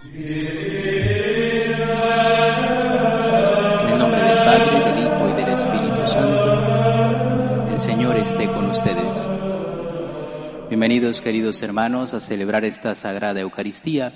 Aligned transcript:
En 0.00 0.14
el 3.88 3.98
nombre 3.98 4.22
del 4.22 4.44
Padre, 4.44 4.92
del 4.92 5.02
Hijo 5.02 5.28
y 5.28 5.32
del 5.32 5.48
Espíritu 5.48 6.06
Santo, 6.06 7.68
el 7.68 7.80
Señor 7.80 8.16
esté 8.16 8.46
con 8.46 8.70
ustedes. 8.70 9.26
Bienvenidos 10.68 11.20
queridos 11.20 11.60
hermanos 11.62 12.14
a 12.14 12.20
celebrar 12.20 12.64
esta 12.64 12.94
Sagrada 12.94 13.40
Eucaristía. 13.40 14.14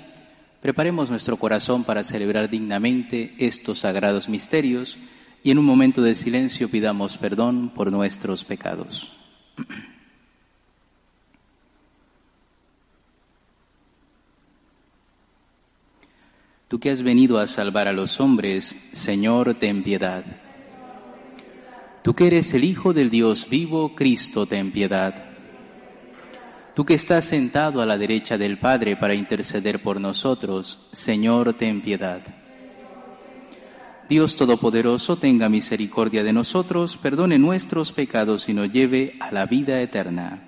Preparemos 0.61 1.09
nuestro 1.09 1.35
corazón 1.35 1.83
para 1.83 2.05
celebrar 2.05 2.49
dignamente 2.49 3.35
estos 3.37 3.79
sagrados 3.79 4.29
misterios 4.29 4.97
y 5.43 5.51
en 5.51 5.57
un 5.57 5.65
momento 5.65 6.01
de 6.01 6.15
silencio 6.15 6.69
pidamos 6.69 7.17
perdón 7.17 7.73
por 7.75 7.91
nuestros 7.91 8.45
pecados. 8.45 9.17
Tú 16.73 16.79
que 16.79 16.89
has 16.89 17.03
venido 17.03 17.37
a 17.37 17.45
salvar 17.45 17.87
a 17.87 17.93
los 17.93 18.19
hombres, 18.19 18.75
Señor, 18.93 19.53
ten 19.59 19.83
piedad. 19.83 20.23
Tú 22.01 22.15
que 22.15 22.25
eres 22.25 22.51
el 22.55 22.63
Hijo 22.63 22.93
del 22.93 23.11
Dios 23.11 23.47
vivo, 23.47 23.93
Cristo, 23.93 24.47
ten 24.47 24.71
piedad. 24.71 25.23
Tú 26.73 26.83
que 26.83 26.95
estás 26.95 27.25
sentado 27.25 27.83
a 27.83 27.85
la 27.85 27.99
derecha 27.99 28.39
del 28.39 28.57
Padre 28.57 28.95
para 28.95 29.13
interceder 29.13 29.83
por 29.83 30.01
nosotros, 30.01 30.87
Señor, 30.91 31.53
ten 31.53 31.79
piedad. 31.79 32.21
Dios 34.09 34.35
Todopoderoso, 34.35 35.17
tenga 35.17 35.49
misericordia 35.49 36.23
de 36.23 36.33
nosotros, 36.33 36.97
perdone 36.97 37.37
nuestros 37.37 37.91
pecados 37.91 38.49
y 38.49 38.55
nos 38.55 38.71
lleve 38.71 39.15
a 39.19 39.31
la 39.31 39.45
vida 39.45 39.79
eterna. 39.79 40.41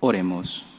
Oremos. 0.00 0.77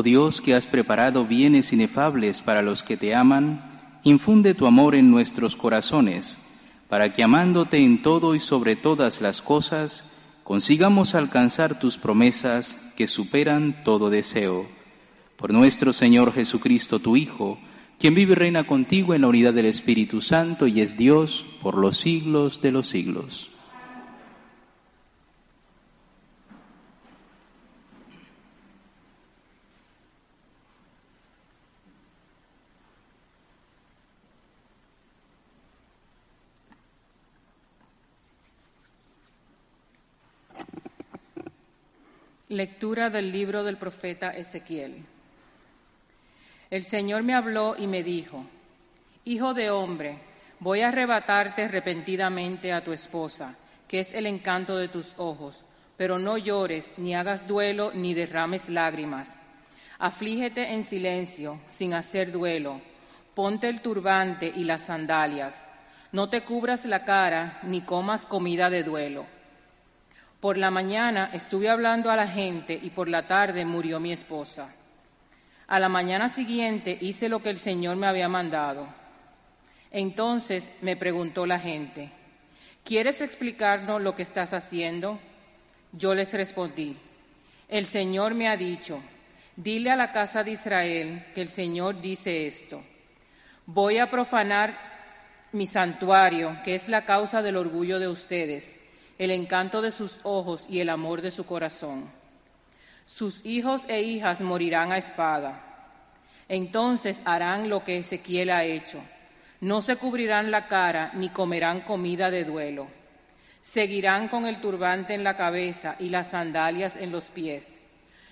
Oh 0.00 0.02
Dios, 0.04 0.40
que 0.40 0.54
has 0.54 0.68
preparado 0.68 1.26
bienes 1.26 1.72
inefables 1.72 2.40
para 2.40 2.62
los 2.62 2.84
que 2.84 2.96
te 2.96 3.16
aman, 3.16 3.98
infunde 4.04 4.54
tu 4.54 4.68
amor 4.68 4.94
en 4.94 5.10
nuestros 5.10 5.56
corazones, 5.56 6.38
para 6.88 7.12
que 7.12 7.24
amándote 7.24 7.78
en 7.78 8.00
todo 8.00 8.36
y 8.36 8.38
sobre 8.38 8.76
todas 8.76 9.20
las 9.20 9.42
cosas, 9.42 10.08
consigamos 10.44 11.16
alcanzar 11.16 11.80
tus 11.80 11.98
promesas 11.98 12.78
que 12.96 13.08
superan 13.08 13.82
todo 13.82 14.08
deseo. 14.08 14.68
Por 15.36 15.52
nuestro 15.52 15.92
Señor 15.92 16.32
Jesucristo, 16.32 17.00
tu 17.00 17.16
Hijo, 17.16 17.58
quien 17.98 18.14
vive 18.14 18.34
y 18.34 18.36
reina 18.36 18.68
contigo 18.68 19.14
en 19.14 19.22
la 19.22 19.26
unidad 19.26 19.52
del 19.52 19.66
Espíritu 19.66 20.20
Santo 20.20 20.68
y 20.68 20.80
es 20.80 20.96
Dios 20.96 21.44
por 21.60 21.76
los 21.76 21.96
siglos 21.96 22.62
de 22.62 22.70
los 22.70 22.86
siglos. 22.86 23.50
Lectura 42.50 43.10
del 43.10 43.30
libro 43.30 43.62
del 43.62 43.76
profeta 43.76 44.30
Ezequiel. 44.30 45.04
El 46.70 46.82
Señor 46.82 47.22
me 47.22 47.34
habló 47.34 47.76
y 47.76 47.86
me 47.86 48.02
dijo, 48.02 48.42
Hijo 49.26 49.52
de 49.52 49.68
hombre, 49.68 50.18
voy 50.58 50.80
a 50.80 50.88
arrebatarte 50.88 51.68
repentinamente 51.68 52.72
a 52.72 52.82
tu 52.82 52.94
esposa, 52.94 53.54
que 53.86 54.00
es 54.00 54.14
el 54.14 54.24
encanto 54.24 54.78
de 54.78 54.88
tus 54.88 55.12
ojos, 55.18 55.62
pero 55.98 56.18
no 56.18 56.38
llores, 56.38 56.90
ni 56.96 57.14
hagas 57.14 57.46
duelo, 57.46 57.92
ni 57.92 58.14
derrames 58.14 58.70
lágrimas. 58.70 59.38
Aflígete 59.98 60.72
en 60.72 60.84
silencio, 60.84 61.60
sin 61.68 61.92
hacer 61.92 62.32
duelo. 62.32 62.80
Ponte 63.34 63.68
el 63.68 63.82
turbante 63.82 64.50
y 64.56 64.64
las 64.64 64.86
sandalias. 64.86 65.68
No 66.12 66.30
te 66.30 66.44
cubras 66.44 66.86
la 66.86 67.04
cara, 67.04 67.58
ni 67.64 67.82
comas 67.82 68.24
comida 68.24 68.70
de 68.70 68.84
duelo 68.84 69.37
por 70.40 70.56
la 70.56 70.70
mañana 70.70 71.30
estuve 71.32 71.68
hablando 71.68 72.10
a 72.10 72.16
la 72.16 72.28
gente 72.28 72.78
y 72.80 72.90
por 72.90 73.08
la 73.08 73.26
tarde 73.26 73.64
murió 73.64 73.98
mi 73.98 74.12
esposa. 74.12 74.72
A 75.66 75.80
la 75.80 75.88
mañana 75.88 76.28
siguiente 76.28 76.96
hice 77.00 77.28
lo 77.28 77.42
que 77.42 77.50
el 77.50 77.58
Señor 77.58 77.96
me 77.96 78.06
había 78.06 78.28
mandado. 78.28 78.88
Entonces 79.90 80.70
me 80.80 80.96
preguntó 80.96 81.44
la 81.44 81.58
gente, 81.58 82.10
¿quieres 82.84 83.20
explicarnos 83.20 84.00
lo 84.00 84.14
que 84.14 84.22
estás 84.22 84.52
haciendo? 84.52 85.18
Yo 85.92 86.14
les 86.14 86.32
respondí, 86.32 86.96
el 87.68 87.86
Señor 87.86 88.34
me 88.34 88.48
ha 88.48 88.56
dicho, 88.56 89.02
dile 89.56 89.90
a 89.90 89.96
la 89.96 90.12
casa 90.12 90.44
de 90.44 90.52
Israel 90.52 91.26
que 91.34 91.40
el 91.40 91.48
Señor 91.48 92.00
dice 92.00 92.46
esto, 92.46 92.82
voy 93.66 93.98
a 93.98 94.10
profanar 94.10 94.78
mi 95.50 95.66
santuario, 95.66 96.58
que 96.64 96.74
es 96.74 96.88
la 96.88 97.06
causa 97.06 97.42
del 97.42 97.56
orgullo 97.56 97.98
de 97.98 98.08
ustedes 98.08 98.78
el 99.18 99.32
encanto 99.32 99.82
de 99.82 99.90
sus 99.90 100.20
ojos 100.22 100.64
y 100.68 100.80
el 100.80 100.88
amor 100.88 101.22
de 101.22 101.32
su 101.32 101.44
corazón. 101.44 102.08
Sus 103.04 103.44
hijos 103.44 103.84
e 103.88 104.02
hijas 104.02 104.40
morirán 104.40 104.92
a 104.92 104.98
espada. 104.98 105.64
Entonces 106.48 107.20
harán 107.24 107.68
lo 107.68 107.82
que 107.84 107.98
Ezequiel 107.98 108.50
ha 108.50 108.64
hecho. 108.64 109.02
No 109.60 109.82
se 109.82 109.96
cubrirán 109.96 110.52
la 110.52 110.68
cara 110.68 111.10
ni 111.14 111.30
comerán 111.30 111.80
comida 111.80 112.30
de 112.30 112.44
duelo. 112.44 112.86
Seguirán 113.60 114.28
con 114.28 114.46
el 114.46 114.60
turbante 114.60 115.14
en 115.14 115.24
la 115.24 115.36
cabeza 115.36 115.96
y 115.98 116.10
las 116.10 116.28
sandalias 116.28 116.96
en 116.96 117.10
los 117.10 117.26
pies. 117.26 117.80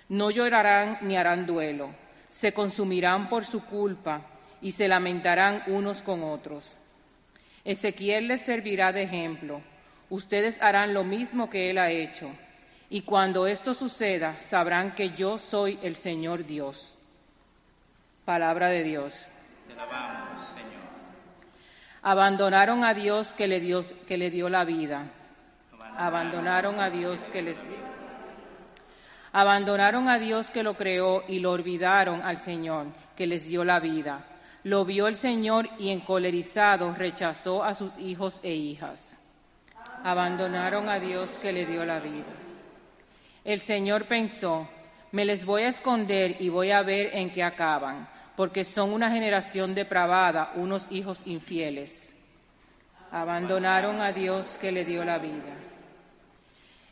No 0.07 0.31
llorarán 0.31 0.99
ni 1.01 1.17
harán 1.17 1.45
duelo. 1.45 1.89
Se 2.29 2.53
consumirán 2.53 3.27
por 3.27 3.45
su 3.45 3.65
culpa 3.65 4.21
y 4.61 4.71
se 4.71 4.87
lamentarán 4.87 5.63
unos 5.67 6.01
con 6.01 6.23
otros. 6.23 6.65
Ezequiel 7.65 8.29
les 8.29 8.41
servirá 8.41 8.93
de 8.93 9.03
ejemplo 9.03 9.61
ustedes 10.09 10.61
harán 10.61 10.93
lo 10.93 11.03
mismo 11.03 11.49
que 11.49 11.69
Él 11.69 11.77
ha 11.77 11.89
hecho. 11.89 12.29
Y 12.89 13.01
cuando 13.01 13.47
esto 13.47 13.73
suceda, 13.73 14.35
sabrán 14.39 14.95
que 14.95 15.09
yo 15.11 15.37
soy 15.37 15.77
el 15.81 15.95
Señor 15.95 16.45
Dios. 16.45 16.95
Palabra 18.23 18.69
de 18.69 18.83
Dios. 18.83 19.13
Te 19.67 19.73
alabamos, 19.73 20.45
Señor. 20.47 20.67
Abandonaron 22.01 22.85
a 22.85 22.93
Dios 22.93 23.33
que 23.33 23.47
le 23.47 23.59
dio, 23.59 23.81
que 24.07 24.17
le 24.17 24.29
dio 24.29 24.49
la 24.49 24.63
vida. 24.63 25.11
Abandonaron 25.97 26.79
a 26.79 26.89
Dios 26.89 27.21
que 27.33 27.41
les 27.41 27.61
Abandonaron 29.33 30.09
a 30.09 30.17
Dios 30.19 30.49
que 30.49 30.63
lo 30.63 30.75
creó 30.75 31.23
y 31.27 31.39
lo 31.39 31.51
olvidaron 31.51 32.21
al 32.21 32.37
Señor 32.37 32.87
que 33.15 33.27
les 33.27 33.45
dio 33.45 33.65
la 33.65 33.79
vida. 33.79 34.25
Lo 34.63 34.85
vio 34.85 35.07
el 35.07 35.15
Señor 35.15 35.69
y 35.77 35.89
encolerizado 35.89 36.93
rechazó 36.93 37.63
a 37.63 37.73
sus 37.73 37.91
hijos 37.99 38.39
e 38.43 38.53
hijas 38.53 39.17
abandonaron 40.03 40.89
a 40.89 40.99
Dios 40.99 41.37
que 41.37 41.51
le 41.51 41.65
dio 41.65 41.85
la 41.85 41.99
vida. 41.99 42.25
El 43.43 43.61
Señor 43.61 44.05
pensó, 44.05 44.67
me 45.11 45.25
les 45.25 45.45
voy 45.45 45.63
a 45.63 45.69
esconder 45.69 46.37
y 46.39 46.49
voy 46.49 46.71
a 46.71 46.81
ver 46.81 47.11
en 47.13 47.31
qué 47.31 47.43
acaban, 47.43 48.09
porque 48.35 48.63
son 48.63 48.91
una 48.91 49.09
generación 49.11 49.73
depravada, 49.73 50.51
unos 50.55 50.87
hijos 50.91 51.21
infieles. 51.25 52.13
Abandonaron 53.11 54.01
a 54.01 54.11
Dios 54.11 54.57
que 54.59 54.71
le 54.71 54.83
dio 54.83 55.05
la 55.05 55.17
vida. 55.17 55.55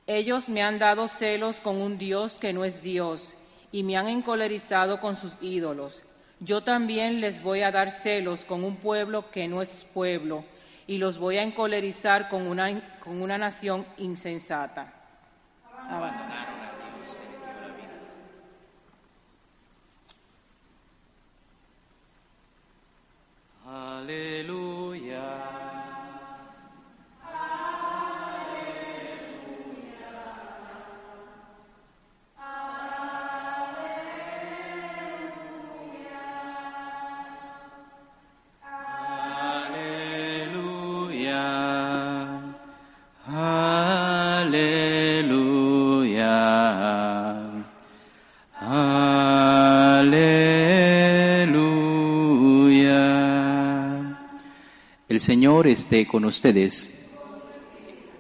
Ellos 0.08 0.48
me 0.50 0.64
han 0.64 0.80
dado 0.80 1.08
celos 1.08 1.60
con 1.60 1.82
un 1.82 1.98
Dios 1.98 2.38
que 2.40 2.54
no 2.54 2.64
es 2.64 2.82
Dios 2.82 3.36
y 3.72 3.84
me 3.84 3.98
han 3.98 4.08
encolerizado 4.08 5.00
con 5.00 5.16
sus 5.16 5.34
ídolos. 5.42 6.04
Yo 6.40 6.62
también 6.62 7.22
les 7.22 7.42
voy 7.42 7.62
a 7.62 7.72
dar 7.72 7.92
celos 7.92 8.46
con 8.46 8.64
un 8.64 8.78
pueblo 8.78 9.30
que 9.32 9.48
no 9.48 9.62
es 9.62 9.86
pueblo 9.94 10.46
y 10.88 10.98
los 10.98 11.18
voy 11.18 11.38
a 11.38 11.44
encolerizar 11.44 12.30
con 12.30 12.48
una, 12.48 12.98
con 13.00 13.22
una 13.22 13.38
nación 13.38 13.86
insensata. 13.98 14.94
Abandonaron 15.90 16.60
a 16.60 16.72
Dios 16.78 17.18
la 17.62 17.68
vida. 23.84 23.98
Aleluya. 23.98 25.65
Señor 55.20 55.68
esté 55.68 56.08
con 56.08 56.26
ustedes. 56.26 57.06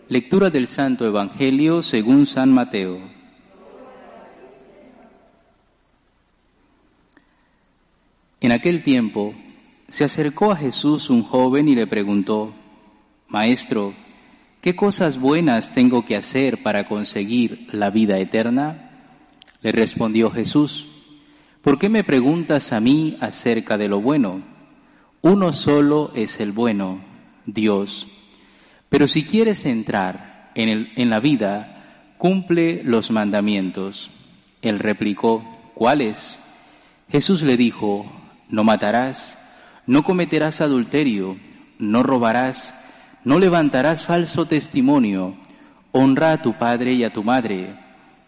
Lectura 0.07 0.50
del 0.50 0.68
Santo 0.68 1.06
Evangelio 1.06 1.81
según 1.81 2.25
San 2.25 2.53
Mateo. 2.53 3.00
En 8.39 8.51
aquel 8.51 8.83
tiempo 8.83 9.33
se 9.88 10.03
acercó 10.03 10.51
a 10.51 10.56
Jesús 10.56 11.09
un 11.09 11.24
joven 11.24 11.68
y 11.68 11.75
le 11.75 11.88
preguntó, 11.88 12.53
Maestro, 13.27 13.94
¿qué 14.62 14.75
cosas 14.75 15.19
buenas 15.19 15.74
tengo 15.74 16.06
que 16.06 16.15
hacer 16.15 16.62
para 16.62 16.88
conseguir 16.88 17.68
la 17.71 17.89
vida 17.89 18.19
eterna? 18.19 18.92
Le 19.62 19.71
respondió 19.71 20.30
Jesús, 20.30 20.88
¿por 21.63 21.80
qué 21.80 21.89
me 21.89 22.03
preguntas 22.03 22.71
a 22.71 22.80
mí 22.80 23.18
acerca 23.19 23.77
de 23.77 23.88
lo 23.88 24.00
bueno? 24.00 24.55
Uno 25.25 25.54
solo 25.54 26.12
es 26.13 26.39
el 26.39 26.51
bueno, 26.51 27.00
Dios. 27.48 28.06
Pero 28.89 29.07
si 29.07 29.24
quieres 29.24 29.66
entrar 29.66 30.51
en, 30.54 30.69
el, 30.69 30.92
en 30.98 31.10
la 31.10 31.19
vida, 31.19 32.13
cumple 32.19 32.83
los 32.83 33.10
mandamientos. 33.10 34.12
Él 34.62 34.77
replicó, 34.77 35.44
¿cuáles? 35.74 36.38
Jesús 37.10 37.42
le 37.42 37.57
dijo, 37.57 38.06
no 38.50 38.63
matarás, 38.63 39.39
no 39.88 40.04
cometerás 40.04 40.62
adulterio, 40.62 41.38
no 41.80 42.04
robarás, 42.04 42.75
no 43.24 43.39
levantarás 43.39 44.06
falso 44.06 44.45
testimonio, 44.45 45.33
honra 45.92 46.33
a 46.33 46.42
tu 46.44 46.54
padre 46.54 46.94
y 46.94 47.04
a 47.04 47.12
tu 47.12 47.24
madre, 47.24 47.75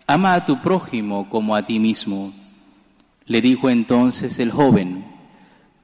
ama 0.08 0.34
a 0.34 0.46
tu 0.46 0.62
prójimo 0.62 1.30
como 1.30 1.56
a 1.56 1.64
ti 1.64 1.78
mismo. 1.78 2.34
Le 3.28 3.40
dijo 3.42 3.70
entonces 3.70 4.40
el 4.40 4.50
joven, 4.50 5.17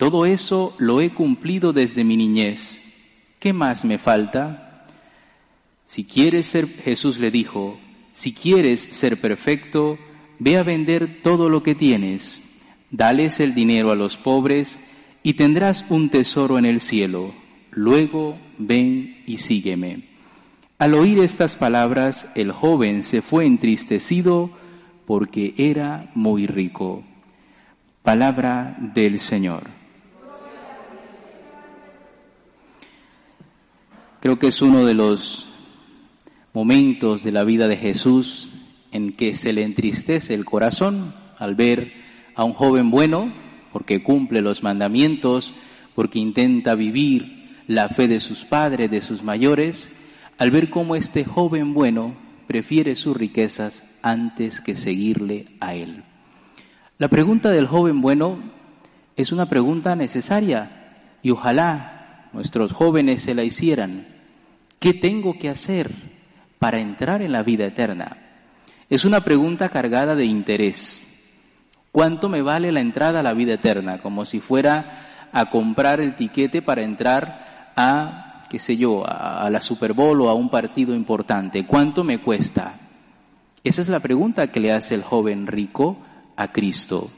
todo 0.04 0.26
eso 0.26 0.76
lo 0.80 1.00
he 1.00 1.12
cumplido 1.12 1.72
desde 1.72 2.04
mi 2.04 2.18
niñez, 2.18 2.82
¿qué 3.40 3.54
más 3.54 3.86
me 3.86 3.98
falta? 3.98 4.86
Si 5.86 6.04
quieres 6.04 6.46
ser, 6.46 6.68
Jesús 6.68 7.20
le 7.20 7.32
dijo, 7.32 7.80
si 8.12 8.34
quieres 8.34 8.82
ser 8.82 9.22
perfecto, 9.22 9.98
ve 10.40 10.58
a 10.58 10.64
vender 10.64 11.22
todo 11.24 11.48
lo 11.48 11.64
que 11.64 11.74
tienes 11.74 12.42
Dales 12.92 13.40
el 13.40 13.56
dinero 13.56 13.94
a 13.94 13.96
los 13.96 14.18
pobres 14.18 14.78
y 15.24 15.36
tendrás 15.36 15.86
un 15.88 16.10
tesoro 16.10 16.60
en 16.60 16.66
el 16.66 16.82
cielo. 16.82 17.34
Luego 17.72 18.38
ven 18.58 19.24
y 19.26 19.38
sígueme. 19.38 20.10
Al 20.80 20.96
oír 20.96 21.20
estas 21.20 21.56
palabras, 21.56 22.28
el 22.36 22.52
joven 22.52 23.06
se 23.06 23.22
fue 23.22 23.46
entristecido 23.46 24.52
porque 25.08 25.54
era 25.58 26.12
muy 26.14 26.46
rico. 26.46 27.06
Palabra 28.04 28.76
del 28.94 29.18
Señor. 29.22 29.83
Creo 34.24 34.40
que 34.40 34.48
es 34.48 34.62
uno 34.62 34.86
de 34.86 34.94
los 34.94 35.50
momentos 36.54 37.26
de 37.26 37.34
la 37.34 37.44
vida 37.44 37.68
de 37.68 37.76
Jesús 37.76 38.54
en 38.94 39.12
que 39.12 39.36
se 39.36 39.52
le 39.52 39.64
entristece 39.64 40.34
el 40.34 40.46
corazón 40.46 41.14
al 41.38 41.56
ver 41.56 41.92
a 42.34 42.46
un 42.46 42.54
joven 42.54 42.90
bueno 42.90 43.34
porque 43.74 44.02
cumple 44.02 44.40
los 44.40 44.64
mandamientos, 44.64 45.54
porque 45.94 46.20
intenta 46.20 46.74
vivir 46.74 47.64
la 47.68 47.90
fe 47.90 48.08
de 48.08 48.22
sus 48.22 48.46
padres, 48.46 48.90
de 48.90 49.02
sus 49.02 49.24
mayores, 49.24 49.94
al 50.38 50.52
ver 50.52 50.70
cómo 50.70 50.96
este 50.96 51.26
joven 51.26 51.74
bueno 51.74 52.16
prefiere 52.48 52.96
sus 52.96 53.18
riquezas 53.18 53.84
antes 54.02 54.62
que 54.62 54.76
seguirle 54.76 55.48
a 55.60 55.76
él. 55.76 56.06
La 56.98 57.10
pregunta 57.10 57.52
del 57.52 57.68
joven 57.68 58.00
bueno 58.00 58.40
es 59.18 59.34
una 59.34 59.50
pregunta 59.50 59.98
necesaria 59.98 61.18
y 61.22 61.32
ojalá 61.32 62.30
nuestros 62.32 62.72
jóvenes 62.72 63.22
se 63.22 63.36
la 63.36 63.44
hicieran. 63.44 64.13
¿Qué 64.84 64.94
tengo 64.94 65.40
que 65.40 65.48
hacer 65.48 65.94
para 66.60 66.78
entrar 66.78 67.22
en 67.22 67.32
la 67.32 67.42
vida 67.42 67.66
eterna? 67.66 68.18
Es 68.90 69.06
una 69.06 69.22
pregunta 69.22 69.70
cargada 69.70 70.14
de 70.14 70.26
interés. 70.26 71.08
¿Cuánto 71.94 72.28
me 72.28 72.42
vale 72.42 72.70
la 72.74 72.82
entrada 72.82 73.22
a 73.22 73.24
la 73.24 73.32
vida 73.32 73.54
eterna? 73.54 74.00
Como 74.00 74.26
si 74.26 74.42
fuera 74.42 75.30
a 75.32 75.50
comprar 75.50 76.02
el 76.02 76.18
tiquete 76.18 76.62
para 76.62 76.84
entrar 76.84 77.72
a, 77.78 78.44
qué 78.50 78.60
sé 78.60 78.76
yo, 78.76 79.06
a, 79.08 79.50
la 79.50 79.62
Super 79.62 79.94
Bowl 79.94 80.20
o 80.20 80.28
a 80.28 80.34
un 80.34 80.50
partido 80.50 80.94
importante. 80.94 81.66
¿Cuánto 81.66 82.04
me 82.04 82.18
cuesta? 82.18 82.78
Esa 83.64 83.82
es 83.82 83.88
la 83.88 84.02
pregunta 84.02 84.52
que 84.52 84.60
le 84.60 84.74
hace 84.74 84.96
el 84.96 85.04
joven 85.04 85.48
rico 85.48 85.98
a 86.36 86.52
Cristo. 86.52 87.10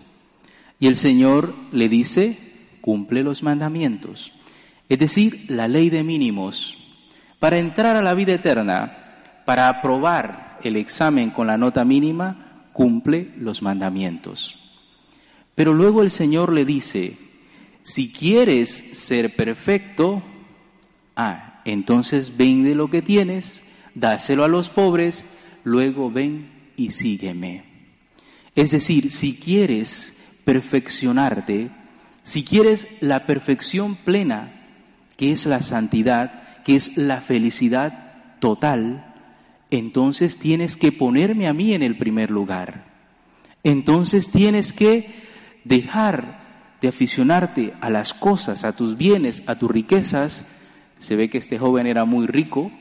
Y 0.79 0.85
el 0.85 0.95
Señor 0.95 1.56
le 1.71 1.89
dice, 1.89 2.38
cumple 2.81 3.23
los 3.23 3.41
mandamientos. 3.41 4.33
Es 4.88 5.00
decir, 5.00 5.45
la 5.47 5.67
ley 5.67 5.89
de 5.89 6.03
mínimos. 6.03 6.85
Para 7.45 7.59
entrar 7.59 7.95
a 7.95 8.01
la 8.01 8.15
vida 8.15 8.33
eterna, 8.33 9.44
para 9.45 9.69
aprobar 9.69 10.57
el 10.63 10.77
examen 10.77 11.30
con 11.30 11.45
la 11.45 11.59
nota 11.59 11.86
mínima, 11.86 12.69
cumple 12.74 13.33
los 13.38 13.62
mandamientos. 13.62 14.57
Pero 15.53 15.71
luego 15.71 16.01
el 16.01 16.09
Señor 16.09 16.51
le 16.51 16.65
dice, 16.65 17.15
si 17.83 18.12
quieres 18.12 18.71
ser 18.71 19.36
perfecto, 19.36 20.24
ah, 21.15 21.62
entonces 21.65 22.36
vende 22.36 22.74
lo 22.74 22.89
que 22.89 23.03
tienes, 23.03 23.63
dáselo 23.94 24.44
a 24.44 24.48
los 24.48 24.69
pobres, 24.69 25.27
luego 25.63 26.09
ven 26.09 26.50
y 26.75 26.89
sígueme. 26.89 27.63
Es 28.56 28.71
decir, 28.71 29.12
si 29.12 29.38
quieres 29.38 30.18
perfeccionarte, 30.45 31.69
si 32.24 32.44
quieres 32.44 32.88
la 33.01 33.27
perfección 33.27 33.95
plena, 33.98 34.51
que 35.15 35.31
es 35.31 35.45
la 35.45 35.62
santidad, 35.62 36.41
que 36.65 36.75
es 36.75 36.97
la 36.97 37.21
felicidad 37.21 38.39
total, 38.39 39.13
entonces 39.69 40.38
tienes 40.38 40.75
que 40.75 40.91
ponerme 40.91 41.47
a 41.47 41.53
mí 41.53 41.73
en 41.73 41.83
el 41.83 41.95
primer 41.95 42.31
lugar. 42.31 42.85
Entonces 43.63 44.31
tienes 44.31 44.73
que 44.73 45.09
dejar 45.63 46.44
de 46.81 46.88
aficionarte 46.88 47.73
a 47.81 47.89
las 47.89 48.13
cosas, 48.13 48.63
a 48.63 48.75
tus 48.75 48.97
bienes, 48.97 49.44
a 49.47 49.57
tus 49.57 49.71
riquezas, 49.71 50.51
se 50.97 51.15
ve 51.15 51.29
que 51.29 51.38
este 51.38 51.59
joven 51.59 51.88
era 51.88 52.03
muy 52.03 52.25
rico, 52.25 52.71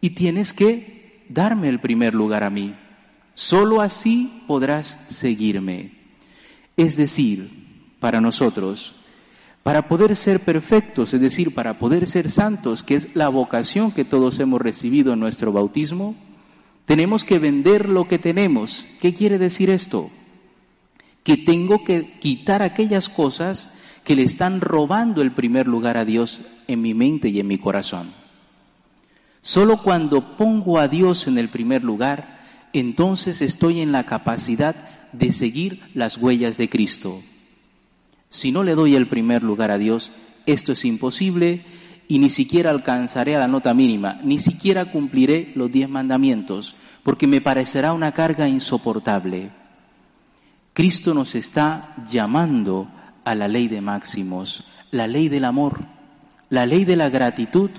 y 0.00 0.10
tienes 0.10 0.52
que 0.52 1.24
darme 1.28 1.68
el 1.68 1.80
primer 1.80 2.14
lugar 2.14 2.42
a 2.44 2.50
mí. 2.50 2.74
Solo 3.34 3.80
así 3.80 4.42
podrás 4.46 4.98
seguirme. 5.08 5.92
Es 6.76 6.96
decir, 6.96 7.96
para 8.00 8.20
nosotros, 8.20 8.96
para 9.66 9.88
poder 9.88 10.14
ser 10.14 10.38
perfectos, 10.38 11.12
es 11.12 11.20
decir, 11.20 11.52
para 11.52 11.76
poder 11.76 12.06
ser 12.06 12.30
santos, 12.30 12.84
que 12.84 12.94
es 12.94 13.08
la 13.16 13.28
vocación 13.28 13.90
que 13.90 14.04
todos 14.04 14.38
hemos 14.38 14.60
recibido 14.60 15.12
en 15.12 15.18
nuestro 15.18 15.50
bautismo, 15.50 16.14
tenemos 16.84 17.24
que 17.24 17.40
vender 17.40 17.88
lo 17.88 18.06
que 18.06 18.20
tenemos. 18.20 18.86
¿Qué 19.00 19.12
quiere 19.12 19.38
decir 19.38 19.68
esto? 19.68 20.08
que 21.24 21.36
tengo 21.36 21.82
que 21.82 22.20
quitar 22.20 22.62
aquellas 22.62 23.08
cosas 23.08 23.70
que 24.04 24.14
le 24.14 24.22
están 24.22 24.60
robando 24.60 25.22
el 25.22 25.32
primer 25.32 25.66
lugar 25.66 25.96
a 25.96 26.04
Dios 26.04 26.42
en 26.68 26.80
mi 26.80 26.94
mente 26.94 27.30
y 27.30 27.40
en 27.40 27.48
mi 27.48 27.58
corazón. 27.58 28.12
Solo 29.40 29.82
cuando 29.82 30.36
pongo 30.36 30.78
a 30.78 30.86
Dios 30.86 31.26
en 31.26 31.38
el 31.38 31.48
primer 31.48 31.82
lugar, 31.82 32.38
entonces 32.72 33.42
estoy 33.42 33.80
en 33.80 33.90
la 33.90 34.06
capacidad 34.06 34.76
de 35.10 35.32
seguir 35.32 35.80
las 35.94 36.16
huellas 36.16 36.56
de 36.56 36.68
Cristo. 36.68 37.20
Si 38.28 38.52
no 38.52 38.62
le 38.62 38.74
doy 38.74 38.96
el 38.96 39.08
primer 39.08 39.42
lugar 39.42 39.70
a 39.70 39.78
Dios, 39.78 40.12
esto 40.46 40.72
es 40.72 40.84
imposible 40.84 41.64
y 42.08 42.18
ni 42.18 42.30
siquiera 42.30 42.70
alcanzaré 42.70 43.34
a 43.36 43.40
la 43.40 43.48
nota 43.48 43.74
mínima, 43.74 44.20
ni 44.22 44.38
siquiera 44.38 44.86
cumpliré 44.86 45.52
los 45.54 45.72
diez 45.72 45.88
mandamientos, 45.88 46.76
porque 47.02 47.26
me 47.26 47.40
parecerá 47.40 47.92
una 47.92 48.12
carga 48.12 48.48
insoportable. 48.48 49.50
Cristo 50.72 51.14
nos 51.14 51.34
está 51.34 51.96
llamando 52.08 52.88
a 53.24 53.34
la 53.34 53.48
ley 53.48 53.66
de 53.66 53.80
máximos, 53.80 54.64
la 54.90 55.06
ley 55.06 55.28
del 55.28 55.44
amor, 55.44 55.80
la 56.50 56.66
ley 56.66 56.84
de 56.84 56.96
la 56.96 57.08
gratitud. 57.08 57.70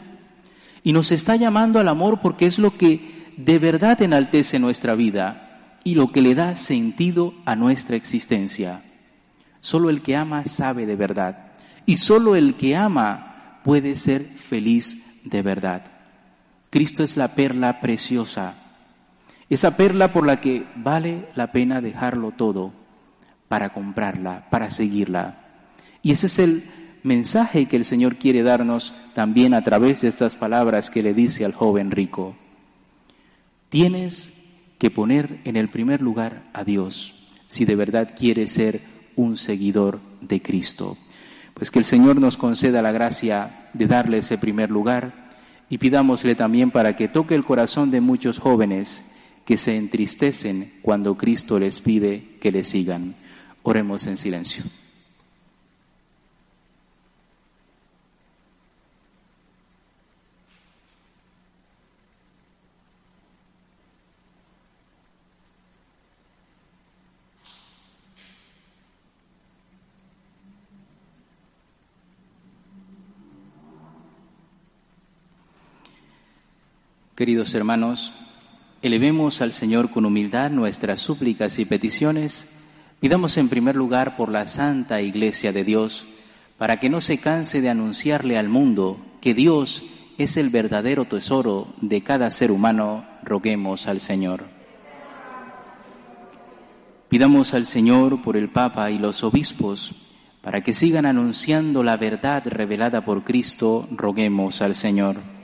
Y 0.83 0.93
nos 0.93 1.11
está 1.11 1.35
llamando 1.35 1.79
al 1.79 1.87
amor 1.87 2.21
porque 2.21 2.47
es 2.47 2.59
lo 2.59 2.77
que 2.77 3.33
de 3.37 3.59
verdad 3.59 4.01
enaltece 4.01 4.59
nuestra 4.59 4.95
vida 4.95 5.79
y 5.83 5.95
lo 5.95 6.11
que 6.11 6.21
le 6.21 6.35
da 6.35 6.55
sentido 6.55 7.33
a 7.45 7.55
nuestra 7.55 7.95
existencia. 7.95 8.81
Solo 9.67 9.89
el 9.89 10.01
que 10.01 10.15
ama 10.15 10.45
sabe 10.45 10.85
de 10.85 10.95
verdad. 10.95 11.51
Y 11.85 11.97
solo 11.97 12.37
el 12.37 12.55
que 12.55 12.77
ama 12.77 13.59
puede 13.65 13.97
ser 13.97 14.23
feliz 14.23 15.03
de 15.25 15.41
verdad. 15.41 15.83
Cristo 16.69 17.03
es 17.03 17.17
la 17.17 17.35
perla 17.35 17.81
preciosa, 17.81 18.55
esa 19.49 19.75
perla 19.75 20.13
por 20.13 20.25
la 20.25 20.39
que 20.39 20.65
vale 20.77 21.27
la 21.35 21.51
pena 21.51 21.81
dejarlo 21.81 22.31
todo 22.31 22.71
para 23.49 23.73
comprarla, 23.73 24.49
para 24.49 24.69
seguirla. 24.69 25.39
Y 26.01 26.13
ese 26.13 26.27
es 26.27 26.39
el 26.39 26.63
mensaje 27.03 27.65
que 27.65 27.75
el 27.75 27.83
Señor 27.83 28.15
quiere 28.15 28.43
darnos 28.43 28.93
también 29.13 29.53
a 29.53 29.65
través 29.65 29.99
de 29.99 30.07
estas 30.07 30.37
palabras 30.37 30.89
que 30.89 31.03
le 31.03 31.13
dice 31.13 31.43
al 31.43 31.51
joven 31.51 31.91
rico. 31.91 32.37
Tienes 33.67 34.31
que 34.79 34.89
poner 34.91 35.41
en 35.43 35.57
el 35.57 35.69
primer 35.69 36.01
lugar 36.01 36.45
a 36.53 36.63
Dios 36.63 37.15
si 37.47 37.65
de 37.65 37.75
verdad 37.75 38.13
quieres 38.17 38.51
ser 38.51 38.96
un 39.17 39.35
seguidor 39.35 39.99
de 40.21 40.41
Cristo. 40.41 40.97
Pues 41.53 41.69
que 41.69 41.79
el 41.79 41.85
Señor 41.85 42.21
nos 42.21 42.37
conceda 42.37 42.81
la 42.81 42.93
gracia 42.93 43.69
de 43.73 43.87
darle 43.87 44.19
ese 44.19 44.37
primer 44.37 44.71
lugar 44.71 45.27
y 45.69 45.79
pidámosle 45.79 46.35
también 46.35 46.71
para 46.71 46.95
que 46.95 47.09
toque 47.09 47.35
el 47.35 47.43
corazón 47.43 47.91
de 47.91 47.99
muchos 47.99 48.39
jóvenes 48.39 49.11
que 49.43 49.57
se 49.57 49.75
entristecen 49.75 50.71
cuando 50.81 51.17
Cristo 51.17 51.59
les 51.59 51.81
pide 51.81 52.37
que 52.39 52.51
le 52.51 52.63
sigan. 52.63 53.15
Oremos 53.63 54.07
en 54.07 54.15
silencio. 54.15 54.63
Queridos 77.17 77.55
hermanos, 77.55 78.13
elevemos 78.83 79.41
al 79.41 79.51
Señor 79.51 79.89
con 79.89 80.05
humildad 80.05 80.51
nuestras 80.51 81.01
súplicas 81.01 81.57
y 81.57 81.65
peticiones. 81.65 82.47
Pidamos 82.99 83.37
en 83.37 83.49
primer 83.49 83.75
lugar 83.75 84.15
por 84.15 84.29
la 84.29 84.47
Santa 84.47 85.01
Iglesia 85.01 85.51
de 85.51 85.63
Dios, 85.63 86.05
para 86.59 86.79
que 86.79 86.91
no 86.91 87.01
se 87.01 87.17
canse 87.17 87.59
de 87.59 87.71
anunciarle 87.71 88.37
al 88.37 88.49
mundo 88.49 88.99
que 89.19 89.33
Dios 89.33 89.81
es 90.19 90.37
el 90.37 90.51
verdadero 90.51 91.05
tesoro 91.05 91.73
de 91.81 92.03
cada 92.03 92.29
ser 92.29 92.51
humano, 92.51 93.07
roguemos 93.23 93.87
al 93.87 93.99
Señor. 93.99 94.43
Pidamos 97.09 97.55
al 97.55 97.65
Señor 97.65 98.21
por 98.21 98.37
el 98.37 98.49
Papa 98.49 98.91
y 98.91 98.99
los 98.99 99.23
obispos, 99.23 99.95
para 100.43 100.61
que 100.61 100.75
sigan 100.75 101.07
anunciando 101.07 101.81
la 101.81 101.97
verdad 101.97 102.43
revelada 102.45 103.03
por 103.03 103.23
Cristo, 103.23 103.87
roguemos 103.89 104.61
al 104.61 104.75
Señor. 104.75 105.36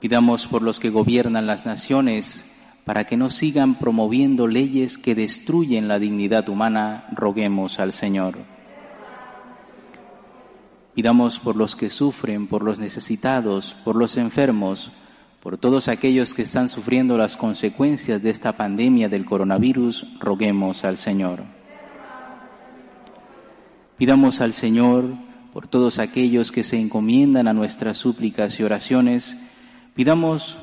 Pidamos 0.00 0.46
por 0.46 0.62
los 0.62 0.78
que 0.78 0.90
gobiernan 0.90 1.46
las 1.46 1.66
naciones 1.66 2.44
para 2.84 3.04
que 3.04 3.16
no 3.16 3.30
sigan 3.30 3.78
promoviendo 3.78 4.46
leyes 4.46 4.96
que 4.96 5.14
destruyen 5.14 5.88
la 5.88 5.98
dignidad 5.98 6.48
humana, 6.48 7.06
roguemos 7.12 7.80
al 7.80 7.92
Señor. 7.92 8.38
Pidamos 10.94 11.38
por 11.38 11.54
los 11.56 11.76
que 11.76 11.90
sufren, 11.90 12.46
por 12.46 12.62
los 12.62 12.78
necesitados, 12.78 13.76
por 13.84 13.94
los 13.94 14.16
enfermos, 14.16 14.90
por 15.40 15.58
todos 15.58 15.88
aquellos 15.88 16.34
que 16.34 16.42
están 16.42 16.68
sufriendo 16.68 17.16
las 17.16 17.36
consecuencias 17.36 18.22
de 18.22 18.30
esta 18.30 18.52
pandemia 18.52 19.08
del 19.08 19.24
coronavirus, 19.24 20.06
roguemos 20.18 20.84
al 20.84 20.96
Señor. 20.96 21.42
Pidamos 23.96 24.40
al 24.40 24.52
Señor 24.52 25.04
por 25.52 25.68
todos 25.68 25.98
aquellos 25.98 26.52
que 26.52 26.64
se 26.64 26.80
encomiendan 26.80 27.48
a 27.48 27.52
nuestras 27.52 27.98
súplicas 27.98 28.58
y 28.58 28.62
oraciones, 28.62 29.36
Pidamos 29.98 30.56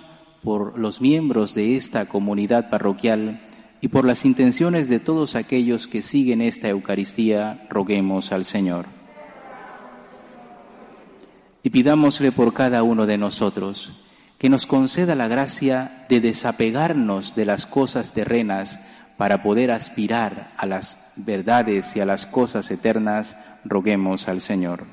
por 0.45 0.79
los 0.79 1.01
miembros 1.01 1.53
de 1.55 1.75
esta 1.75 2.05
comunidad 2.05 2.69
parroquial 2.69 3.41
y 3.81 3.89
por 3.89 4.05
las 4.05 4.23
intenciones 4.23 4.87
de 4.87 5.01
todos 5.01 5.35
aquellos 5.35 5.89
que 5.89 6.01
siguen 6.01 6.39
esta 6.39 6.69
Eucaristía, 6.69 7.67
roguemos 7.69 8.31
al 8.31 8.45
Señor. 8.45 8.85
Y 11.63 11.69
pidámosle 11.69 12.31
por 12.31 12.53
cada 12.53 12.81
uno 12.83 13.05
de 13.05 13.17
nosotros 13.17 13.91
que 14.37 14.47
nos 14.47 14.65
conceda 14.65 15.15
la 15.15 15.27
gracia 15.27 16.05
de 16.07 16.21
desapegarnos 16.21 17.35
de 17.35 17.43
las 17.43 17.65
cosas 17.65 18.13
terrenas 18.13 18.79
para 19.17 19.43
poder 19.43 19.71
aspirar 19.71 20.53
a 20.55 20.65
las 20.65 21.11
verdades 21.17 21.93
y 21.97 21.99
a 21.99 22.05
las 22.05 22.25
cosas 22.25 22.71
eternas, 22.71 23.37
roguemos 23.65 24.29
al 24.29 24.39
Señor. 24.39 24.85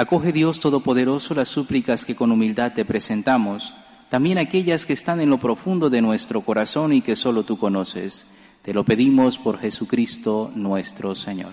Acoge 0.00 0.32
Dios 0.32 0.60
Todopoderoso 0.60 1.34
las 1.34 1.50
súplicas 1.50 2.06
que 2.06 2.16
con 2.16 2.32
humildad 2.32 2.72
te 2.72 2.86
presentamos, 2.86 3.74
también 4.08 4.38
aquellas 4.38 4.86
que 4.86 4.94
están 4.94 5.20
en 5.20 5.28
lo 5.28 5.36
profundo 5.36 5.90
de 5.90 6.00
nuestro 6.00 6.40
corazón 6.40 6.94
y 6.94 7.02
que 7.02 7.16
solo 7.16 7.42
tú 7.42 7.58
conoces. 7.58 8.26
Te 8.62 8.72
lo 8.72 8.82
pedimos 8.82 9.36
por 9.36 9.58
Jesucristo 9.58 10.52
nuestro 10.54 11.14
Señor. 11.14 11.52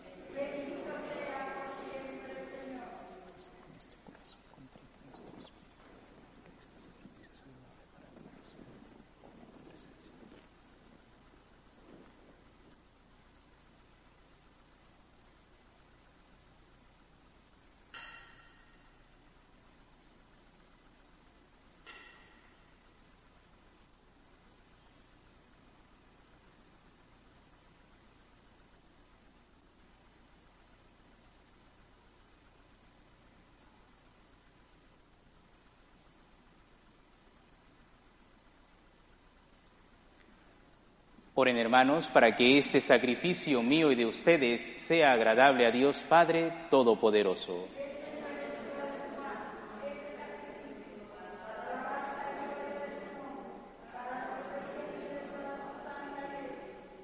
Oren 41.41 41.57
hermanos 41.57 42.05
para 42.05 42.35
que 42.35 42.59
este 42.59 42.81
sacrificio 42.81 43.63
mío 43.63 43.91
y 43.91 43.95
de 43.95 44.05
ustedes 44.05 44.61
sea 44.77 45.11
agradable 45.11 45.65
a 45.65 45.71
Dios 45.71 46.03
Padre 46.07 46.53
Todopoderoso. 46.69 47.67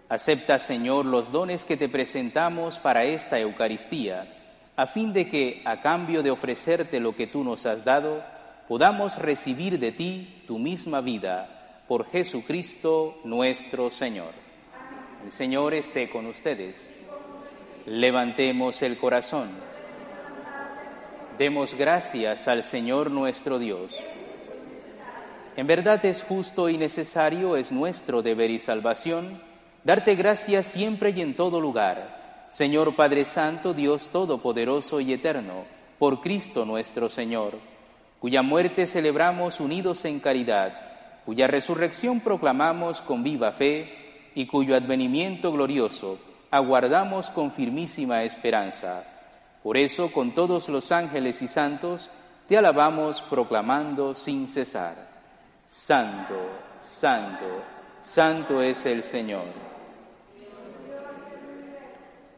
Acepta, 0.08 0.60
Señor, 0.60 1.08
los 1.08 1.32
dones 1.32 1.65
que 1.65 1.75
te 1.75 1.89
presentamos 1.89 2.77
para 2.77 3.06
esta 3.06 3.39
Eucaristía, 3.39 4.27
a 4.75 4.86
fin 4.86 5.13
de 5.13 5.27
que, 5.27 5.63
a 5.65 5.82
cambio 5.82 6.22
de 6.22 6.29
ofrecerte 6.29 7.00
lo 7.00 7.15
que 7.15 7.25
tú 7.25 7.44
nos 7.44 7.65
has 7.65 7.84
dado, 7.84 8.24
podamos 8.67 9.17
recibir 9.17 9.79
de 9.79 9.91
ti 9.91 10.44
tu 10.46 10.60
misma 10.60 11.01
vida 11.01 11.58
por 11.88 12.10
Jesucristo 12.10 13.17
nuestro 13.24 13.89
Señor. 13.89 14.32
El 15.24 15.32
Señor 15.32 15.74
esté 15.74 16.10
con 16.10 16.25
ustedes. 16.25 16.91
Levantemos 17.86 18.82
el 18.82 18.98
corazón. 18.98 19.50
Demos 21.38 21.74
gracias 21.75 22.48
al 22.48 22.63
Señor 22.63 23.10
nuestro 23.10 23.58
Dios. 23.58 24.03
En 25.56 25.65
verdad 25.65 26.06
es 26.06 26.24
justo 26.24 26.67
y 26.70 26.77
necesario, 26.77 27.56
es 27.56 27.72
nuestro 27.72 28.22
deber 28.22 28.51
y 28.51 28.60
salvación, 28.60 29.41
darte 29.84 30.15
gracias 30.15 30.67
siempre 30.67 31.12
y 31.12 31.22
en 31.22 31.36
todo 31.36 31.62
lugar, 31.62 32.46
Señor 32.50 32.96
Padre 32.96 33.25
Santo, 33.25 33.74
Dios 33.74 34.10
Todopoderoso 34.10 35.00
y 35.00 35.13
Eterno, 35.13 35.65
por 35.98 36.22
Cristo 36.22 36.65
nuestro 36.65 37.10
Señor, 37.10 37.58
cuya 38.20 38.44
muerte 38.44 38.86
celebramos 38.86 39.60
unidos 39.60 40.06
en 40.06 40.20
caridad 40.20 40.87
cuya 41.27 41.46
resurrección 41.46 42.22
proclamamos 42.22 43.01
con 43.01 43.22
viva 43.22 43.51
fe 43.51 44.29
y 44.34 44.46
cuyo 44.46 44.77
advenimiento 44.77 45.51
glorioso 45.51 46.19
aguardamos 46.50 47.29
con 47.31 47.51
firmísima 47.51 48.24
esperanza. 48.24 49.03
Por 49.62 49.75
eso, 49.75 50.10
con 50.13 50.34
todos 50.34 50.69
los 50.69 50.93
ángeles 50.93 51.41
y 51.41 51.50
santos, 51.50 52.10
te 52.48 52.57
alabamos 52.57 53.22
proclamando 53.24 54.15
sin 54.15 54.48
cesar. 54.48 54.96
Santo, 55.65 56.39
santo, 56.79 57.62
santo 58.00 58.62
es 58.62 58.86
el 58.86 59.03
Señor. 59.03 59.48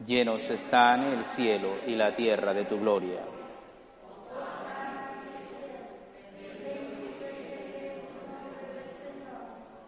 Llenos 0.04 0.50
están 0.50 1.04
el 1.04 1.24
cielo 1.24 1.68
y 1.86 1.94
la 1.94 2.16
tierra 2.16 2.52
de 2.52 2.64
tu 2.64 2.80
gloria. 2.80 3.20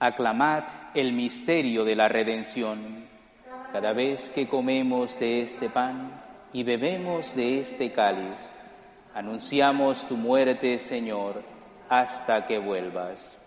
Aclamad 0.00 0.64
el 0.94 1.12
misterio 1.12 1.84
de 1.84 1.94
la 1.94 2.08
redención. 2.08 3.04
Cada 3.70 3.92
vez 3.92 4.30
que 4.30 4.48
comemos 4.48 5.20
de 5.20 5.42
este 5.42 5.68
pan 5.68 6.22
y 6.54 6.62
bebemos 6.62 7.36
de 7.36 7.60
este 7.60 7.92
cáliz, 7.92 8.50
anunciamos 9.14 10.06
tu 10.08 10.16
muerte, 10.16 10.80
Señor, 10.80 11.42
hasta 11.90 12.46
que 12.46 12.58
vuelvas. 12.58 13.38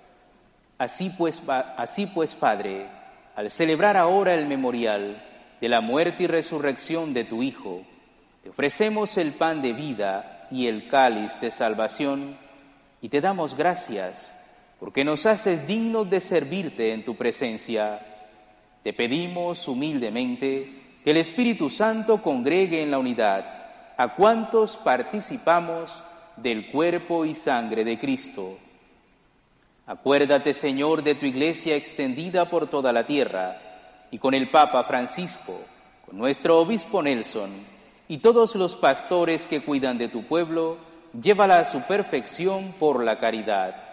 Así 0.78 1.10
pues, 1.18 1.42
así 1.48 2.06
pues, 2.06 2.36
Padre, 2.36 2.88
al 3.36 3.50
celebrar 3.50 3.98
ahora 3.98 4.36
el 4.36 4.46
memorial 4.46 5.24
de 5.60 5.70
la 5.70 5.82
muerte 5.82 6.24
y 6.24 6.28
resurrección 6.28 7.16
de 7.16 7.24
tu 7.24 7.42
Hijo, 7.42 7.82
te 8.44 8.52
ofrecemos 8.52 9.18
el 9.18 9.34
pan 9.34 9.64
de 9.64 9.74
vida 9.74 10.48
y 10.52 10.68
el 10.68 10.88
cáliz 10.88 11.42
de 11.42 11.50
salvación 11.50 12.38
y 13.02 13.10
te 13.10 13.22
damos 13.22 13.56
gracias 13.56 14.38
porque 14.84 15.06
nos 15.06 15.26
haces 15.26 15.66
dignos 15.66 16.10
de 16.10 16.20
servirte 16.20 16.92
en 16.92 17.06
tu 17.06 17.16
presencia. 17.16 18.06
Te 18.84 18.92
pedimos 18.92 19.66
humildemente 19.70 20.98
que 21.02 21.12
el 21.12 21.16
Espíritu 21.16 21.70
Santo 21.70 22.22
congregue 22.22 22.82
en 22.82 22.92
la 22.92 23.00
unidad 23.00 23.96
a 23.96 24.14
cuantos 24.16 24.76
participamos 24.76 26.04
del 26.36 26.70
cuerpo 26.70 27.24
y 27.24 27.34
sangre 27.34 27.86
de 27.86 27.98
Cristo. 27.98 28.58
Acuérdate, 29.86 30.54
Señor, 30.54 31.02
de 31.02 31.16
tu 31.16 31.28
iglesia 31.28 31.78
extendida 31.78 32.50
por 32.50 32.68
toda 32.68 32.92
la 32.92 33.06
tierra 33.06 33.62
y 34.12 34.18
con 34.18 34.34
el 34.34 34.50
Papa 34.50 34.84
Francisco, 34.84 35.62
con 36.06 36.18
nuestro 36.18 36.60
obispo 36.60 37.02
Nelson 37.02 37.52
y 38.10 38.18
todos 38.18 38.54
los 38.56 38.76
pastores 38.76 39.48
que 39.48 39.62
cuidan 39.62 39.98
de 39.98 40.10
tu 40.10 40.26
pueblo, 40.26 40.76
llévala 41.18 41.60
a 41.60 41.64
su 41.64 41.84
perfección 41.84 42.76
por 42.78 43.02
la 43.02 43.18
caridad 43.18 43.93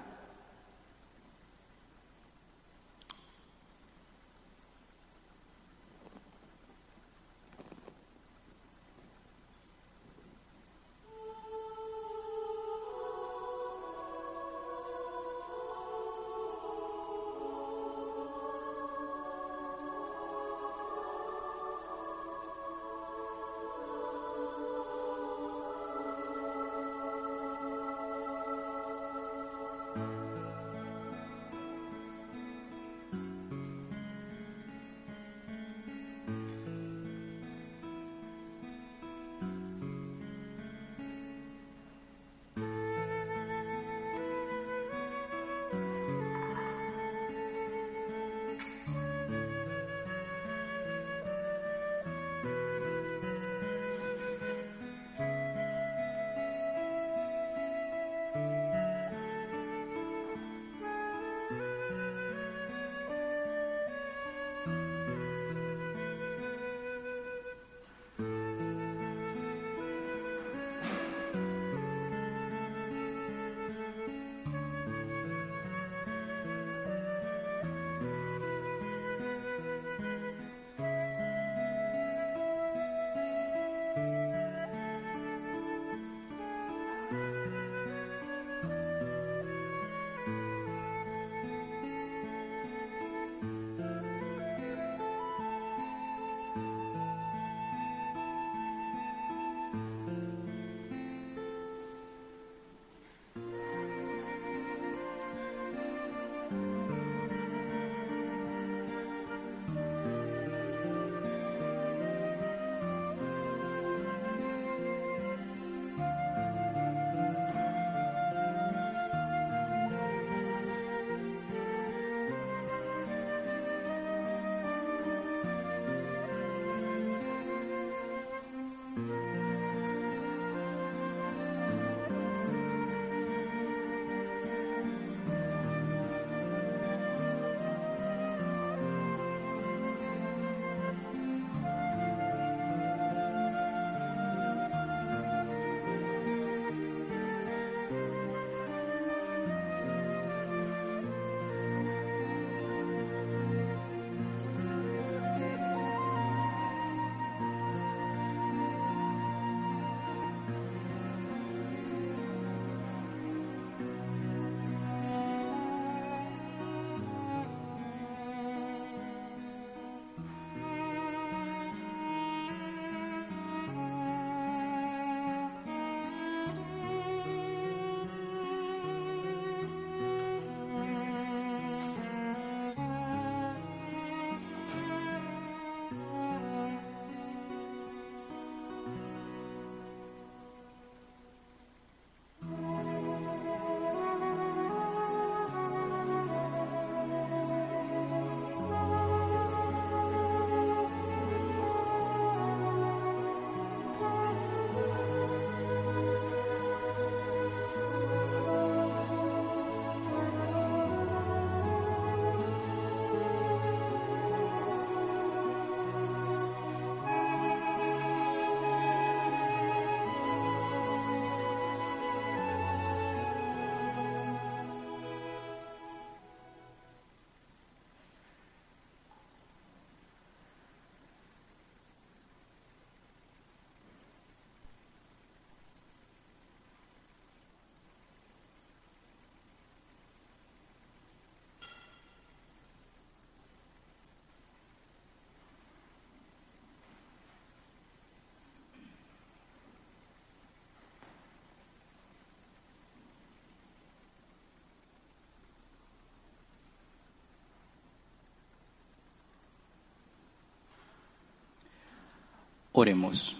Oremos. 262.71 263.35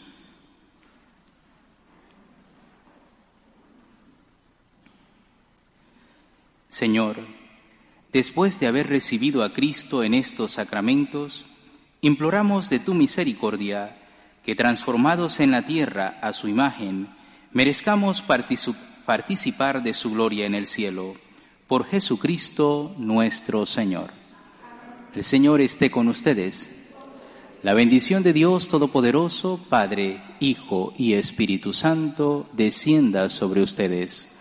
Señor, 6.67 7.17
después 8.11 8.59
de 8.59 8.67
haber 8.67 8.87
recibido 8.87 9.43
a 9.43 9.53
Cristo 9.53 10.03
en 10.03 10.13
estos 10.13 10.53
sacramentos, 10.53 11.45
imploramos 12.01 12.69
de 12.69 12.79
tu 12.79 12.93
misericordia 12.93 13.97
que 14.43 14.55
transformados 14.55 15.39
en 15.39 15.51
la 15.51 15.65
tierra 15.65 16.17
a 16.21 16.33
su 16.33 16.47
imagen, 16.47 17.09
merezcamos 17.51 18.23
participar 18.23 19.83
de 19.83 19.93
su 19.93 20.11
gloria 20.11 20.45
en 20.45 20.55
el 20.55 20.67
cielo. 20.67 21.15
Por 21.67 21.85
Jesucristo 21.85 22.95
nuestro 22.97 23.65
Señor. 23.65 24.11
El 25.13 25.23
Señor 25.23 25.61
esté 25.61 25.91
con 25.91 26.07
ustedes. 26.07 26.80
La 27.63 27.75
bendición 27.75 28.23
de 28.23 28.33
Dios 28.33 28.69
Todopoderoso, 28.69 29.59
Padre, 29.69 30.19
Hijo 30.39 30.93
y 30.97 31.13
Espíritu 31.13 31.73
Santo, 31.73 32.49
descienda 32.53 33.29
sobre 33.29 33.61
ustedes. 33.61 34.35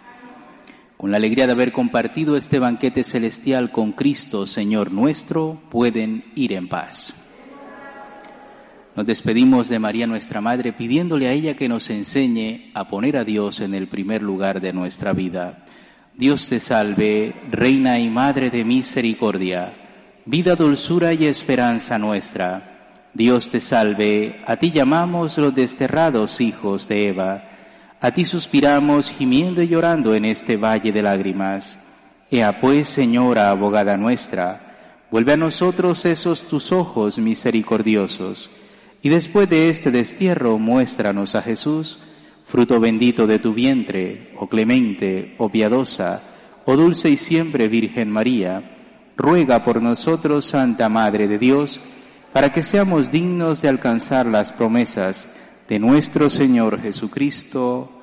Con 0.96 1.10
la 1.10 1.18
alegría 1.18 1.46
de 1.46 1.52
haber 1.52 1.70
compartido 1.70 2.34
este 2.34 2.58
banquete 2.58 3.04
celestial 3.04 3.70
con 3.72 3.92
Cristo, 3.92 4.46
Señor 4.46 4.90
nuestro, 4.90 5.60
pueden 5.70 6.32
ir 6.34 6.54
en 6.54 6.66
paz. 6.70 7.14
Nos 8.96 9.04
despedimos 9.04 9.68
de 9.68 9.78
María 9.78 10.06
nuestra 10.06 10.40
Madre 10.40 10.72
pidiéndole 10.72 11.28
a 11.28 11.32
ella 11.32 11.56
que 11.56 11.68
nos 11.68 11.90
enseñe 11.90 12.70
a 12.72 12.88
poner 12.88 13.18
a 13.18 13.24
Dios 13.24 13.60
en 13.60 13.74
el 13.74 13.86
primer 13.86 14.22
lugar 14.22 14.62
de 14.62 14.72
nuestra 14.72 15.12
vida. 15.12 15.66
Dios 16.16 16.48
te 16.48 16.58
salve, 16.58 17.34
Reina 17.50 17.98
y 17.98 18.08
Madre 18.08 18.48
de 18.48 18.64
misericordia, 18.64 19.74
vida, 20.24 20.56
dulzura 20.56 21.12
y 21.12 21.26
esperanza 21.26 21.98
nuestra. 21.98 22.79
Dios 23.12 23.50
te 23.50 23.60
salve, 23.60 24.40
a 24.46 24.56
ti 24.56 24.70
llamamos 24.70 25.36
los 25.36 25.54
desterrados 25.54 26.40
hijos 26.40 26.86
de 26.86 27.08
Eva, 27.08 27.44
a 28.00 28.12
ti 28.12 28.24
suspiramos 28.24 29.10
gimiendo 29.10 29.62
y 29.62 29.68
llorando 29.68 30.14
en 30.14 30.24
este 30.24 30.56
valle 30.56 30.92
de 30.92 31.02
lágrimas. 31.02 31.86
Ea 32.30 32.60
pues, 32.60 32.88
Señora, 32.88 33.50
abogada 33.50 33.96
nuestra, 33.96 35.06
vuelve 35.10 35.32
a 35.32 35.36
nosotros 35.36 36.04
esos 36.04 36.46
tus 36.46 36.70
ojos 36.70 37.18
misericordiosos, 37.18 38.50
y 39.02 39.08
después 39.08 39.50
de 39.50 39.70
este 39.70 39.90
destierro 39.90 40.58
muéstranos 40.58 41.34
a 41.34 41.42
Jesús, 41.42 41.98
fruto 42.46 42.78
bendito 42.78 43.26
de 43.26 43.40
tu 43.40 43.52
vientre, 43.52 44.32
oh 44.38 44.48
clemente, 44.48 45.34
oh 45.38 45.48
piadosa, 45.48 46.22
oh 46.64 46.76
dulce 46.76 47.10
y 47.10 47.16
siempre 47.16 47.66
Virgen 47.66 48.10
María, 48.10 48.76
ruega 49.16 49.64
por 49.64 49.82
nosotros, 49.82 50.44
Santa 50.44 50.88
Madre 50.88 51.26
de 51.26 51.38
Dios, 51.38 51.80
para 52.32 52.52
que 52.52 52.62
seamos 52.62 53.10
dignos 53.10 53.60
de 53.62 53.68
alcanzar 53.68 54.26
las 54.26 54.52
promesas 54.52 55.28
de 55.68 55.78
nuestro 55.78 56.30
Señor 56.30 56.80
Jesucristo. 56.80 57.99